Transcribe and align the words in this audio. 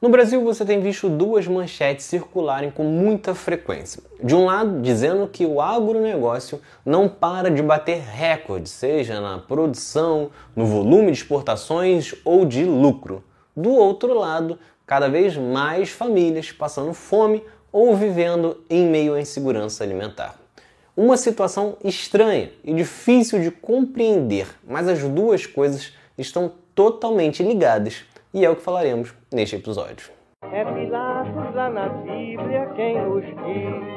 No 0.00 0.08
Brasil, 0.08 0.44
você 0.44 0.64
tem 0.64 0.80
visto 0.80 1.08
duas 1.08 1.48
manchetes 1.48 2.06
circularem 2.06 2.70
com 2.70 2.84
muita 2.84 3.34
frequência. 3.34 4.00
De 4.22 4.32
um 4.32 4.44
lado, 4.44 4.80
dizendo 4.80 5.26
que 5.26 5.44
o 5.44 5.60
agronegócio 5.60 6.60
não 6.86 7.08
para 7.08 7.50
de 7.50 7.60
bater 7.60 7.98
recordes, 7.98 8.70
seja 8.70 9.20
na 9.20 9.38
produção, 9.38 10.30
no 10.54 10.66
volume 10.66 11.06
de 11.06 11.18
exportações 11.18 12.14
ou 12.24 12.46
de 12.46 12.64
lucro. 12.64 13.24
Do 13.56 13.70
outro 13.70 14.14
lado, 14.14 14.56
cada 14.86 15.08
vez 15.08 15.36
mais 15.36 15.90
famílias 15.90 16.52
passando 16.52 16.94
fome 16.94 17.42
ou 17.72 17.96
vivendo 17.96 18.62
em 18.70 18.86
meio 18.86 19.14
à 19.14 19.20
insegurança 19.20 19.82
alimentar. 19.82 20.38
Uma 20.96 21.16
situação 21.16 21.76
estranha 21.82 22.52
e 22.62 22.72
difícil 22.72 23.40
de 23.40 23.50
compreender, 23.50 24.46
mas 24.64 24.86
as 24.86 25.02
duas 25.02 25.44
coisas 25.44 25.92
estão 26.16 26.52
totalmente 26.72 27.42
ligadas 27.42 28.04
e 28.32 28.44
é 28.44 28.50
o 28.50 28.56
que 28.56 28.62
falaremos 28.62 29.14
neste 29.32 29.56
episódio. 29.56 30.10
É 30.52 30.64
Pilatos 30.64 31.54
lá 31.54 31.68
na 31.68 31.88
Bíblia 31.88 32.70
quem 32.76 33.00
nos 33.02 33.24
diz, 33.24 33.88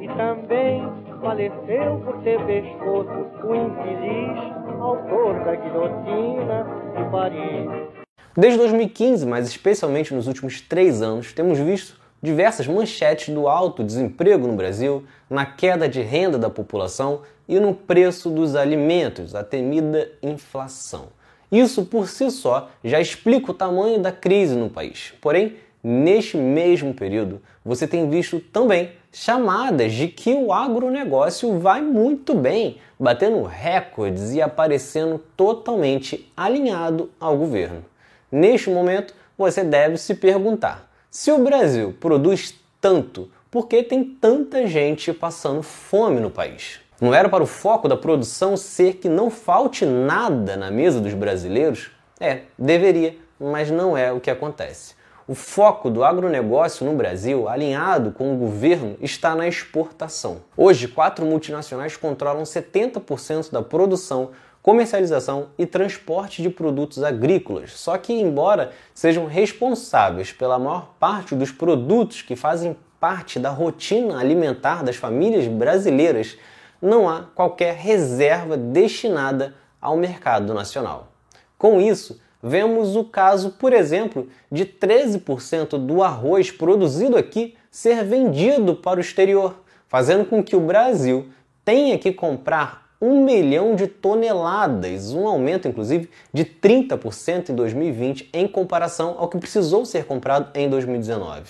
e 0.00 0.08
também 0.16 0.82
faleceu 1.20 2.00
por 2.04 2.22
ter 2.22 2.44
pescoço 2.46 3.10
o 3.44 3.54
infeliz 3.54 4.60
autor 4.80 5.44
da 5.44 5.54
guilhotina 5.54 6.66
de 6.96 7.10
Paris. 7.10 7.90
Desde 8.36 8.58
2015, 8.58 9.26
mas 9.26 9.48
especialmente 9.48 10.14
nos 10.14 10.26
últimos 10.26 10.60
três 10.60 11.02
anos, 11.02 11.32
temos 11.32 11.58
visto 11.58 12.00
diversas 12.22 12.66
manchetes 12.66 13.34
do 13.34 13.48
alto 13.48 13.82
desemprego 13.82 14.46
no 14.46 14.54
Brasil, 14.54 15.04
na 15.28 15.44
queda 15.44 15.88
de 15.88 16.00
renda 16.00 16.38
da 16.38 16.48
população 16.48 17.22
e 17.48 17.58
no 17.58 17.74
preço 17.74 18.30
dos 18.30 18.54
alimentos, 18.54 19.34
a 19.34 19.42
temida 19.42 20.10
inflação. 20.22 21.08
Isso 21.50 21.84
por 21.84 22.08
si 22.08 22.30
só 22.30 22.70
já 22.84 23.00
explica 23.00 23.50
o 23.50 23.54
tamanho 23.54 23.98
da 23.98 24.12
crise 24.12 24.54
no 24.54 24.70
país. 24.70 25.12
Porém, 25.20 25.56
neste 25.82 26.36
mesmo 26.36 26.94
período, 26.94 27.42
você 27.64 27.86
tem 27.86 28.08
visto 28.08 28.38
também 28.38 28.92
chamadas 29.12 29.92
de 29.92 30.08
que 30.08 30.32
o 30.32 30.52
agronegócio 30.52 31.58
vai 31.58 31.80
muito 31.80 32.34
bem, 32.34 32.78
batendo 32.98 33.42
recordes 33.42 34.32
e 34.32 34.40
aparecendo 34.40 35.18
totalmente 35.36 36.30
alinhado 36.36 37.10
ao 37.18 37.36
governo. 37.36 37.84
Neste 38.30 38.70
momento, 38.70 39.14
você 39.36 39.64
deve 39.64 39.96
se 39.96 40.14
perguntar: 40.14 40.88
se 41.10 41.32
o 41.32 41.42
Brasil 41.42 41.94
produz 41.98 42.54
tanto, 42.80 43.28
por 43.50 43.66
que 43.66 43.82
tem 43.82 44.04
tanta 44.04 44.66
gente 44.66 45.12
passando 45.12 45.62
fome 45.62 46.20
no 46.20 46.30
país? 46.30 46.80
Não 47.00 47.14
era 47.14 47.30
para 47.30 47.42
o 47.42 47.46
foco 47.46 47.88
da 47.88 47.96
produção 47.96 48.58
ser 48.58 48.96
que 48.96 49.08
não 49.08 49.30
falte 49.30 49.86
nada 49.86 50.54
na 50.54 50.70
mesa 50.70 51.00
dos 51.00 51.14
brasileiros? 51.14 51.90
É, 52.20 52.42
deveria, 52.58 53.16
mas 53.40 53.70
não 53.70 53.96
é 53.96 54.12
o 54.12 54.20
que 54.20 54.30
acontece. 54.30 54.94
O 55.26 55.34
foco 55.34 55.88
do 55.88 56.04
agronegócio 56.04 56.84
no 56.84 56.92
Brasil, 56.92 57.48
alinhado 57.48 58.12
com 58.12 58.34
o 58.34 58.36
governo, 58.36 58.98
está 59.00 59.34
na 59.34 59.48
exportação. 59.48 60.42
Hoje, 60.54 60.88
quatro 60.88 61.24
multinacionais 61.24 61.96
controlam 61.96 62.42
70% 62.42 63.50
da 63.50 63.62
produção, 63.62 64.32
comercialização 64.62 65.46
e 65.56 65.64
transporte 65.64 66.42
de 66.42 66.50
produtos 66.50 67.02
agrícolas. 67.02 67.72
Só 67.78 67.96
que, 67.96 68.12
embora 68.12 68.72
sejam 68.92 69.24
responsáveis 69.24 70.32
pela 70.32 70.58
maior 70.58 70.94
parte 71.00 71.34
dos 71.34 71.50
produtos 71.50 72.20
que 72.20 72.36
fazem 72.36 72.76
parte 72.98 73.38
da 73.38 73.48
rotina 73.48 74.18
alimentar 74.18 74.84
das 74.84 74.96
famílias 74.96 75.46
brasileiras, 75.46 76.36
não 76.80 77.08
há 77.08 77.22
qualquer 77.34 77.74
reserva 77.74 78.56
destinada 78.56 79.54
ao 79.80 79.96
mercado 79.96 80.54
nacional. 80.54 81.08
Com 81.56 81.80
isso, 81.80 82.20
vemos 82.42 82.96
o 82.96 83.04
caso, 83.04 83.50
por 83.52 83.72
exemplo, 83.72 84.28
de 84.50 84.64
13% 84.64 85.78
do 85.78 86.02
arroz 86.02 86.50
produzido 86.50 87.16
aqui 87.16 87.54
ser 87.70 88.04
vendido 88.04 88.74
para 88.74 88.98
o 88.98 89.00
exterior, 89.00 89.56
fazendo 89.88 90.24
com 90.24 90.42
que 90.42 90.56
o 90.56 90.60
Brasil 90.60 91.28
tenha 91.64 91.98
que 91.98 92.12
comprar 92.12 92.90
um 93.00 93.24
milhão 93.24 93.74
de 93.74 93.86
toneladas, 93.86 95.12
um 95.12 95.26
aumento 95.26 95.66
inclusive 95.66 96.10
de 96.32 96.44
30% 96.44 97.48
em 97.48 97.54
2020 97.54 98.28
em 98.32 98.46
comparação 98.46 99.16
ao 99.18 99.28
que 99.28 99.38
precisou 99.38 99.86
ser 99.86 100.04
comprado 100.04 100.50
em 100.54 100.68
2019. 100.68 101.44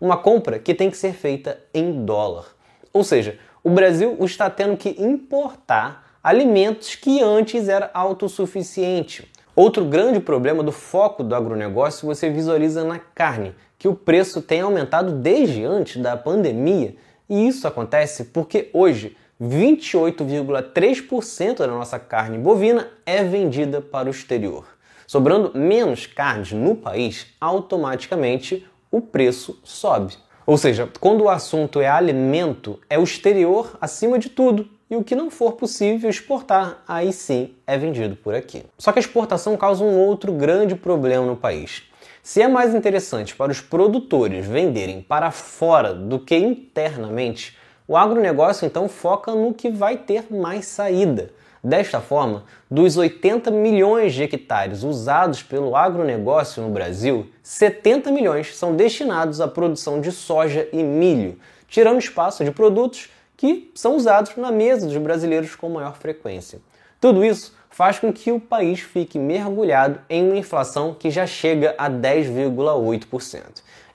Uma 0.00 0.16
compra 0.16 0.58
que 0.58 0.74
tem 0.74 0.90
que 0.90 0.96
ser 0.96 1.12
feita 1.12 1.58
em 1.72 2.04
dólar. 2.04 2.46
Ou 2.92 3.04
seja, 3.04 3.38
o 3.66 3.70
Brasil 3.70 4.16
está 4.20 4.48
tendo 4.48 4.76
que 4.76 4.90
importar 4.90 6.18
alimentos 6.22 6.94
que 6.94 7.20
antes 7.20 7.68
era 7.68 7.90
autossuficiente. 7.92 9.28
Outro 9.56 9.84
grande 9.84 10.20
problema 10.20 10.62
do 10.62 10.70
foco 10.70 11.24
do 11.24 11.34
agronegócio 11.34 12.06
você 12.06 12.30
visualiza 12.30 12.84
na 12.84 13.00
carne, 13.00 13.56
que 13.76 13.88
o 13.88 13.94
preço 13.96 14.40
tem 14.40 14.60
aumentado 14.60 15.10
desde 15.10 15.64
antes 15.64 16.00
da 16.00 16.16
pandemia. 16.16 16.94
E 17.28 17.48
isso 17.48 17.66
acontece 17.66 18.26
porque 18.26 18.70
hoje 18.72 19.16
28,3% 19.42 21.56
da 21.56 21.66
nossa 21.66 21.98
carne 21.98 22.38
bovina 22.38 22.88
é 23.04 23.24
vendida 23.24 23.80
para 23.80 24.06
o 24.06 24.12
exterior. 24.12 24.64
Sobrando 25.08 25.58
menos 25.58 26.06
carnes 26.06 26.52
no 26.52 26.76
país, 26.76 27.26
automaticamente 27.40 28.64
o 28.92 29.00
preço 29.00 29.58
sobe. 29.64 30.16
Ou 30.46 30.56
seja, 30.56 30.88
quando 31.00 31.24
o 31.24 31.28
assunto 31.28 31.80
é 31.80 31.88
alimento, 31.88 32.78
é 32.88 32.96
o 32.96 33.02
exterior 33.02 33.76
acima 33.80 34.16
de 34.16 34.30
tudo. 34.30 34.68
E 34.88 34.94
o 34.94 35.02
que 35.02 35.16
não 35.16 35.28
for 35.28 35.54
possível 35.54 36.08
exportar, 36.08 36.84
aí 36.86 37.12
sim 37.12 37.54
é 37.66 37.76
vendido 37.76 38.14
por 38.14 38.32
aqui. 38.32 38.62
Só 38.78 38.92
que 38.92 39.00
a 39.00 39.02
exportação 39.02 39.56
causa 39.56 39.82
um 39.82 39.98
outro 39.98 40.32
grande 40.32 40.76
problema 40.76 41.26
no 41.26 41.36
país. 41.36 41.82
Se 42.22 42.40
é 42.40 42.46
mais 42.46 42.72
interessante 42.72 43.34
para 43.34 43.50
os 43.50 43.60
produtores 43.60 44.46
venderem 44.46 45.02
para 45.02 45.32
fora 45.32 45.92
do 45.92 46.20
que 46.20 46.36
internamente, 46.36 47.56
o 47.88 47.96
agronegócio 47.96 48.64
então 48.64 48.88
foca 48.88 49.34
no 49.34 49.52
que 49.52 49.68
vai 49.68 49.96
ter 49.96 50.32
mais 50.32 50.66
saída. 50.66 51.30
Desta 51.66 52.00
forma, 52.00 52.44
dos 52.70 52.96
80 52.96 53.50
milhões 53.50 54.14
de 54.14 54.22
hectares 54.22 54.84
usados 54.84 55.42
pelo 55.42 55.74
agronegócio 55.74 56.62
no 56.62 56.70
Brasil, 56.70 57.28
70 57.42 58.12
milhões 58.12 58.56
são 58.56 58.76
destinados 58.76 59.40
à 59.40 59.48
produção 59.48 60.00
de 60.00 60.12
soja 60.12 60.68
e 60.72 60.80
milho, 60.80 61.40
tirando 61.66 61.98
espaço 61.98 62.44
de 62.44 62.52
produtos 62.52 63.10
que 63.36 63.72
são 63.74 63.96
usados 63.96 64.36
na 64.36 64.52
mesa 64.52 64.86
dos 64.86 64.96
brasileiros 64.96 65.56
com 65.56 65.68
maior 65.68 65.96
frequência. 65.96 66.60
Tudo 67.00 67.24
isso 67.24 67.52
faz 67.68 67.98
com 67.98 68.12
que 68.12 68.30
o 68.30 68.38
país 68.38 68.78
fique 68.78 69.18
mergulhado 69.18 69.98
em 70.08 70.24
uma 70.24 70.36
inflação 70.36 70.94
que 70.94 71.10
já 71.10 71.26
chega 71.26 71.74
a 71.76 71.90
10,8%. 71.90 73.42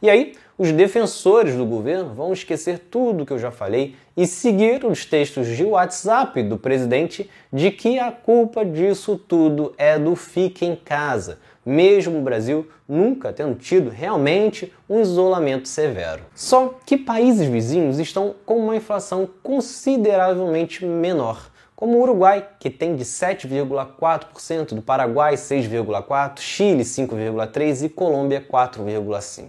E 0.01 0.09
aí, 0.09 0.33
os 0.57 0.71
defensores 0.71 1.55
do 1.55 1.65
governo 1.65 2.13
vão 2.13 2.33
esquecer 2.33 2.79
tudo 2.89 3.25
que 3.25 3.31
eu 3.31 3.37
já 3.37 3.51
falei 3.51 3.95
e 4.17 4.25
seguir 4.25 4.83
os 4.83 5.05
textos 5.05 5.47
de 5.47 5.63
WhatsApp 5.63 6.41
do 6.43 6.57
presidente 6.57 7.29
de 7.53 7.69
que 7.69 7.99
a 7.99 8.11
culpa 8.11 8.65
disso 8.65 9.15
tudo 9.15 9.73
é 9.77 9.99
do 9.99 10.15
fique 10.15 10.65
em 10.65 10.75
casa, 10.75 11.37
mesmo 11.65 12.17
o 12.17 12.21
Brasil 12.21 12.67
nunca 12.87 13.31
tendo 13.31 13.55
tido 13.55 13.89
realmente 13.89 14.73
um 14.89 15.01
isolamento 15.01 15.67
severo. 15.67 16.23
Só 16.33 16.79
que 16.85 16.97
países 16.97 17.47
vizinhos 17.47 17.99
estão 17.99 18.33
com 18.45 18.57
uma 18.57 18.75
inflação 18.75 19.29
consideravelmente 19.43 20.85
menor 20.85 21.51
como 21.81 21.97
o 21.97 22.01
Uruguai, 22.03 22.47
que 22.59 22.69
tem 22.69 22.95
de 22.95 23.03
7,4%, 23.03 24.75
do 24.75 24.83
Paraguai 24.83 25.33
6,4%, 25.33 26.37
Chile 26.37 26.83
5,3% 26.83 27.85
e 27.85 27.89
Colômbia 27.89 28.39
4,5%. 28.39 29.45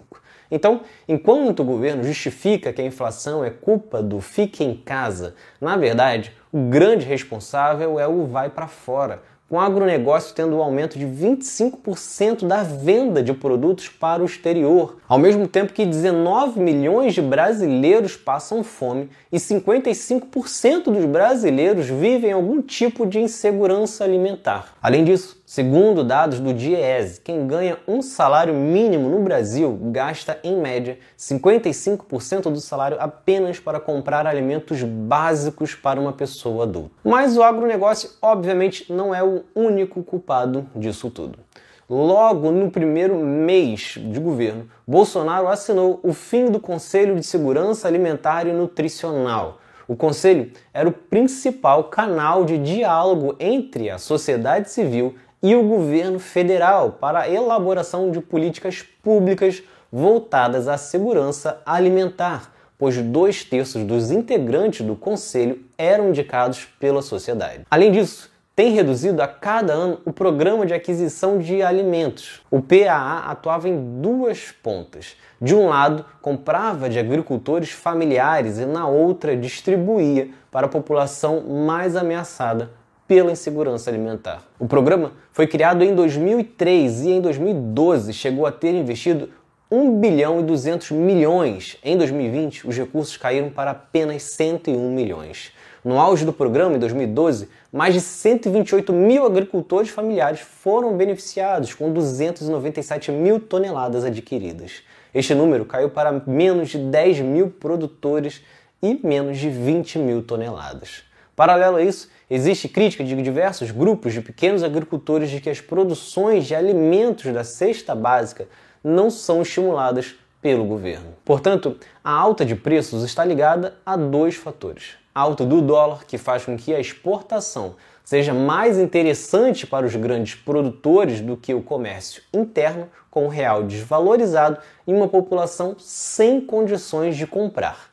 Então, 0.53 0.83
enquanto 1.09 1.61
o 1.61 1.65
governo 1.65 2.05
justifica 2.05 2.75
que 2.75 2.83
a 2.83 2.85
inflação 2.85 3.43
é 3.43 3.49
culpa 3.49 4.03
do 4.03 4.21
fique 4.21 4.63
em 4.63 4.77
casa, 4.77 5.35
na 5.59 5.79
verdade, 5.79 6.31
o 6.53 6.69
grande 6.69 7.07
responsável 7.07 7.99
é 7.99 8.07
o 8.07 8.27
vai 8.27 8.51
para 8.51 8.69
fora, 8.69 9.23
com 9.49 9.57
o 9.57 9.61
agronegócio 9.61 10.35
tendo 10.35 10.57
um 10.57 10.63
aumento 10.63 10.99
de 10.99 11.07
25% 11.07 12.47
da 12.47 12.63
venda 12.63 13.23
de 13.23 13.33
produtos 13.33 13.89
para 13.89 14.23
o 14.23 14.27
exterior, 14.27 14.97
ao 15.09 15.19
mesmo 15.19 15.49
tempo 15.49 15.73
que 15.73 15.87
19 15.87 16.61
milhões 16.61 17.15
de 17.15 17.21
brasileiros 17.21 18.17
passam 18.17 18.63
fome 18.63 19.11
e 19.31 19.37
55% 19.37 20.85
dos 20.85 21.05
brasileiros 21.07 21.87
vivem 21.87 22.33
algum 22.33 22.63
tipo 22.63 23.07
de 23.07 23.21
insegurança 23.21 24.05
alimentar. 24.05 24.75
Além 24.83 25.05
disso, 25.05 25.42
Segundo 25.55 26.03
dados 26.03 26.41
do 26.41 26.55
DIEESE, 26.55 27.21
quem 27.21 27.47
ganha 27.47 27.77
um 27.87 28.01
salário 28.01 28.55
mínimo 28.55 29.11
no 29.11 29.19
Brasil 29.19 29.79
gasta, 29.93 30.39
em 30.43 30.57
média, 30.57 30.99
55% 31.19 32.45
do 32.45 32.59
salário 32.59 32.97
apenas 32.99 33.61
para 33.61 33.79
comprar 33.79 34.27
alimentos 34.27 34.83
básicos 34.83 35.75
para 35.75 36.01
uma 36.01 36.15
pessoa 36.15 36.63
adulta. 36.63 36.95
Mas 37.05 37.37
o 37.37 37.43
agronegócio, 37.43 38.13
obviamente, 38.23 38.91
não 38.91 39.15
é 39.15 39.23
o 39.23 39.43
único 39.55 40.03
culpado 40.03 40.67
disso 40.75 41.11
tudo. 41.11 41.39
Logo 41.87 42.51
no 42.51 42.71
primeiro 42.71 43.19
mês 43.19 43.99
de 43.99 44.19
governo, 44.19 44.71
Bolsonaro 44.87 45.49
assinou 45.49 46.01
o 46.03 46.15
fim 46.15 46.47
do 46.47 46.59
Conselho 46.59 47.15
de 47.15 47.27
Segurança 47.27 47.87
Alimentar 47.87 48.47
e 48.47 48.53
Nutricional. 48.55 49.59
O 49.87 49.95
Conselho 49.95 50.51
era 50.73 50.89
o 50.89 50.93
principal 50.93 51.85
canal 51.85 52.47
de 52.47 52.57
diálogo 52.57 53.37
entre 53.39 53.91
a 53.91 53.99
sociedade 53.99 54.71
civil 54.71 55.15
e 55.43 55.57
o 55.57 55.63
governo 55.65 56.19
federal 56.19 56.93
para 56.93 57.21
a 57.21 57.29
elaboração 57.29 58.11
de 58.11 58.21
políticas 58.21 58.83
públicas 59.03 59.63
voltadas 59.91 60.69
à 60.69 60.79
segurança 60.79 61.61
alimentar, 61.67 62.53
pois 62.79 62.97
dois 62.99 63.45
terços 63.45 63.85
dos 63.85 64.11
integrantes 64.11 64.87
do 64.87 64.95
conselho 64.95 65.65
eram 65.77 66.11
indicados 66.11 66.67
pela 66.79 67.03
sociedade. 67.03 67.67
Além 67.71 67.91
disso, 67.91 68.31
tem 68.55 68.73
reduzido 68.73 69.23
a 69.23 69.27
cada 69.27 69.73
ano 69.73 69.99
o 70.05 70.13
programa 70.13 70.65
de 70.65 70.75
aquisição 70.75 71.39
de 71.39 71.63
alimentos. 71.63 72.43
O 72.51 72.61
PAA 72.61 73.25
atuava 73.27 73.69
em 73.69 74.01
duas 74.01 74.53
pontas. 74.53 75.17
De 75.41 75.55
um 75.55 75.69
lado, 75.69 76.05
comprava 76.21 76.89
de 76.89 76.99
agricultores 76.99 77.71
familiares 77.71 78.59
e 78.59 78.67
na 78.67 78.87
outra 78.87 79.37
distribuía 79.37 80.29
para 80.51 80.67
a 80.67 80.71
população 80.71 81.41
mais 81.41 81.97
ameaçada 81.97 82.71
pela 83.07 83.33
insegurança 83.33 83.91
alimentar. 83.91 84.43
O 84.59 84.67
programa 84.67 85.13
foi 85.33 85.47
criado 85.47 85.83
em 85.85 85.95
2003 85.95 87.03
e 87.03 87.11
em 87.11 87.21
2012 87.21 88.13
chegou 88.13 88.47
a 88.47 88.53
ter 88.53 88.75
investido 88.75 89.29
1 89.71 89.99
bilhão 89.99 90.41
e 90.41 90.43
200 90.43 90.91
milhões. 90.91 91.79
Em 91.83 91.97
2020, 91.97 92.69
os 92.69 92.77
recursos 92.77 93.17
caíram 93.17 93.49
para 93.49 93.71
apenas 93.71 94.23
101 94.23 94.95
milhões. 94.95 95.53
No 95.83 95.99
auge 95.99 96.25
do 96.25 96.33
programa, 96.33 96.77
em 96.77 96.79
2012, 96.79 97.49
mais 97.73 97.95
de 97.95 98.01
128 98.01 98.93
mil 98.93 99.25
agricultores 99.25 99.91
familiares 99.91 100.41
foram 100.41 100.97
beneficiados, 100.97 101.75
com 101.75 101.91
297 101.91 103.11
mil 103.11 103.41
toneladas 103.41 104.05
adquiridas. 104.05 104.83
Este 105.15 105.35
número 105.35 105.65
caiu 105.65 105.91
para 105.91 106.23
menos 106.27 106.69
de 106.69 106.79
10 106.79 107.21
mil 107.21 107.49
produtores 107.51 108.43
e 108.83 109.01
menos 109.03 109.39
de 109.39 109.49
20 109.49 109.99
mil 109.99 110.23
toneladas. 110.23 111.03
Paralelo 111.35 111.77
a 111.77 111.83
isso, 111.83 112.09
existe 112.29 112.69
crítica 112.69 113.03
de 113.03 113.21
diversos 113.23 113.71
grupos 113.71 114.13
de 114.13 114.21
pequenos 114.21 114.63
agricultores 114.63 115.31
de 115.31 115.41
que 115.41 115.51
as 115.51 115.61
produções 115.61 116.47
de 116.47 116.55
alimentos 116.55 117.33
da 117.33 117.45
cesta 117.45 117.95
básica 117.95 118.49
não 118.83 119.11
são 119.11 119.43
estimuladas 119.43 120.15
pelo 120.41 120.65
governo. 120.65 121.15
Portanto, 121.25 121.77
a 122.03 122.11
alta 122.11 122.45
de 122.45 122.57
preços 122.57 123.03
está 123.05 123.25
ligada 123.25 123.77
a 123.87 123.97
dois 123.97 124.35
fatores 124.35 125.03
alta 125.15 125.45
do 125.45 125.61
dólar, 125.61 126.05
que 126.07 126.17
faz 126.17 126.45
com 126.45 126.57
que 126.57 126.75
a 126.75 126.81
exportação 126.81 127.77
seja 128.05 128.33
mais 128.33 128.79
interessante 128.79 129.67
para 129.67 129.87
os 129.87 129.95
grandes 129.95 130.35
produtores 130.35 131.21
do 131.21 131.37
que 131.37 131.55
o 131.55 131.63
comércio 131.63 132.23
interno, 132.33 132.89
com 133.11 133.27
o 133.27 133.29
real 133.29 133.63
desvalorizado 133.63 134.59
e 134.87 134.93
uma 134.93 135.07
população 135.07 135.77
sem 135.79 136.41
condições 136.41 137.17
de 137.17 137.27
comprar. 137.27 137.91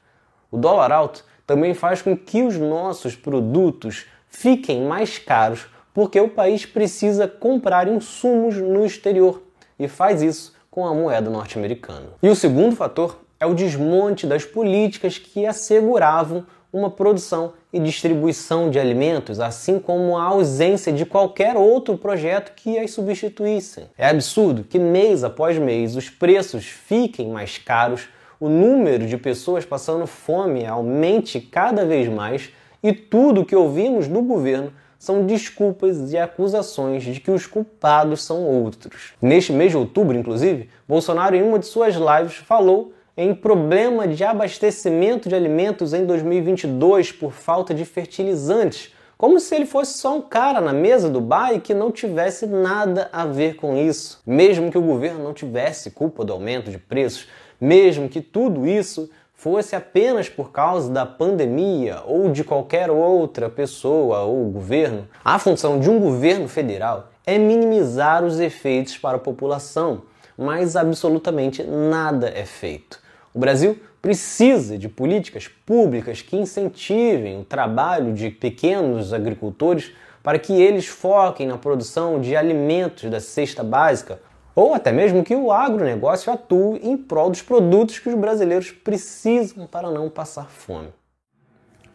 O 0.49 0.57
dólar 0.57 0.91
alto 0.91 1.25
também 1.49 1.73
faz 1.73 1.99
com 1.99 2.15
que 2.15 2.43
os 2.43 2.59
nossos 2.59 3.15
produtos 3.15 4.05
fiquem 4.29 4.83
mais 4.83 5.17
caros 5.17 5.65
porque 5.95 6.19
o 6.19 6.29
país 6.29 6.63
precisa 6.63 7.27
comprar 7.27 7.87
insumos 7.87 8.57
no 8.57 8.85
exterior 8.85 9.41
e 9.79 9.87
faz 9.87 10.21
isso 10.21 10.53
com 10.69 10.85
a 10.85 10.93
moeda 10.93 11.27
norte-americana. 11.27 12.05
E 12.21 12.29
o 12.29 12.35
segundo 12.35 12.75
fator 12.75 13.17
é 13.39 13.47
o 13.47 13.55
desmonte 13.55 14.27
das 14.27 14.45
políticas 14.45 15.17
que 15.17 15.43
asseguravam 15.43 16.45
uma 16.71 16.91
produção 16.91 17.53
e 17.73 17.79
distribuição 17.79 18.69
de 18.69 18.77
alimentos, 18.77 19.39
assim 19.39 19.79
como 19.79 20.19
a 20.19 20.25
ausência 20.25 20.93
de 20.93 21.03
qualquer 21.03 21.57
outro 21.57 21.97
projeto 21.97 22.53
que 22.55 22.77
as 22.77 22.91
substituísse. 22.91 23.87
É 23.97 24.07
absurdo 24.07 24.63
que 24.63 24.77
mês 24.77 25.23
após 25.23 25.57
mês 25.57 25.95
os 25.95 26.11
preços 26.11 26.65
fiquem 26.65 27.27
mais 27.29 27.57
caros, 27.57 28.07
o 28.39 28.47
número 28.47 29.05
de 29.05 29.17
pessoas 29.17 29.65
passando 29.65 30.07
fome 30.07 30.65
aumente 30.65 31.41
cada 31.41 31.85
vez 31.85 32.07
mais 32.07 32.51
e 32.81 32.93
tudo 32.93 33.43
que 33.43 33.55
ouvimos 33.55 34.07
do 34.07 34.21
governo 34.21 34.71
são 34.97 35.25
desculpas 35.25 36.11
e 36.11 36.17
acusações 36.17 37.03
de 37.03 37.19
que 37.19 37.31
os 37.31 37.45
culpados 37.45 38.23
são 38.23 38.43
outros. 38.43 39.13
Neste 39.21 39.53
mês 39.53 39.71
de 39.71 39.77
outubro, 39.77 40.17
inclusive, 40.17 40.69
Bolsonaro, 40.87 41.35
em 41.35 41.41
uma 41.41 41.59
de 41.59 41.65
suas 41.65 41.95
lives, 41.95 42.35
falou 42.35 42.93
em 43.15 43.33
problema 43.33 44.07
de 44.07 44.23
abastecimento 44.23 45.27
de 45.27 45.35
alimentos 45.35 45.93
em 45.93 46.05
2022 46.05 47.11
por 47.11 47.33
falta 47.33 47.73
de 47.73 47.83
fertilizantes, 47.83 48.93
como 49.17 49.39
se 49.41 49.53
ele 49.53 49.65
fosse 49.65 49.97
só 49.97 50.15
um 50.15 50.21
cara 50.21 50.61
na 50.61 50.71
mesa 50.71 51.09
do 51.09 51.19
bar 51.19 51.53
e 51.53 51.59
que 51.59 51.73
não 51.73 51.91
tivesse 51.91 52.47
nada 52.47 53.09
a 53.11 53.25
ver 53.25 53.57
com 53.57 53.75
isso. 53.75 54.21
Mesmo 54.25 54.71
que 54.71 54.77
o 54.77 54.81
governo 54.81 55.21
não 55.21 55.33
tivesse 55.33 55.91
culpa 55.91 56.23
do 56.23 56.31
aumento 56.31 56.71
de 56.71 56.77
preços, 56.77 57.27
mesmo 57.59 58.09
que 58.09 58.21
tudo 58.21 58.67
isso 58.67 59.09
fosse 59.33 59.75
apenas 59.75 60.27
por 60.27 60.51
causa 60.51 60.91
da 60.91 61.05
pandemia 61.05 62.01
ou 62.05 62.29
de 62.29 62.43
qualquer 62.43 62.91
outra 62.91 63.49
pessoa 63.49 64.23
ou 64.23 64.49
governo, 64.49 65.07
a 65.23 65.39
função 65.39 65.79
de 65.79 65.89
um 65.89 65.97
governo 65.97 66.47
federal 66.47 67.09
é 67.25 67.37
minimizar 67.37 68.23
os 68.23 68.39
efeitos 68.39 68.97
para 68.97 69.15
a 69.15 69.19
população, 69.19 70.01
mas 70.37 70.75
absolutamente 70.75 71.63
nada 71.63 72.29
é 72.29 72.45
feito. 72.45 72.99
O 73.33 73.39
Brasil 73.39 73.79
precisa 74.01 74.77
de 74.77 74.89
políticas 74.89 75.47
públicas 75.47 76.21
que 76.21 76.35
incentivem 76.35 77.39
o 77.39 77.45
trabalho 77.45 78.13
de 78.13 78.29
pequenos 78.29 79.13
agricultores 79.13 79.91
para 80.21 80.39
que 80.39 80.53
eles 80.53 80.85
foquem 80.85 81.47
na 81.47 81.57
produção 81.57 82.19
de 82.19 82.35
alimentos 82.35 83.09
da 83.09 83.19
cesta 83.19 83.63
básica 83.63 84.19
ou 84.59 84.73
até 84.73 84.91
mesmo 84.91 85.23
que 85.23 85.33
o 85.33 85.53
agronegócio 85.53 86.33
atue 86.33 86.81
em 86.83 86.97
prol 86.97 87.29
dos 87.29 87.41
produtos 87.41 87.97
que 87.97 88.09
os 88.09 88.15
brasileiros 88.15 88.71
precisam 88.71 89.65
para 89.65 89.89
não 89.89 90.09
passar 90.09 90.49
fome. 90.49 90.89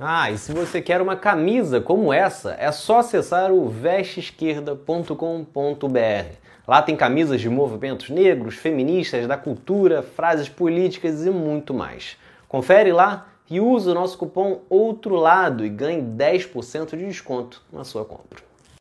Ah, 0.01 0.31
e 0.31 0.39
se 0.39 0.51
você 0.51 0.81
quer 0.81 1.03
uma 1.03 1.15
camisa 1.15 1.79
como 1.79 2.11
essa, 2.11 2.57
é 2.59 2.73
só 2.73 3.01
acessar 3.01 3.53
o 3.53 3.69
vesteesquerda.com.br. 3.69 6.37
Lá 6.67 6.81
tem 6.81 6.97
camisas 6.97 7.39
de 7.39 7.51
movimentos 7.51 8.09
negros, 8.09 8.55
feministas, 8.55 9.27
da 9.27 9.37
cultura, 9.37 10.03
frases 10.03 10.49
políticas 10.49 11.27
e 11.27 11.31
muito 11.31 11.75
mais. 11.75 12.17
Confere 12.49 12.93
lá 12.93 13.27
e 13.51 13.61
use 13.61 13.91
o 13.91 13.95
nosso 13.95 14.17
cupom 14.17 14.63
OUTRO 14.71 15.17
LADO 15.17 15.67
e 15.67 15.69
ganhe 15.69 16.01
10% 16.01 16.97
de 16.97 17.05
desconto 17.05 17.61
na 17.71 17.85
sua 17.85 18.07
compra. 18.07 18.43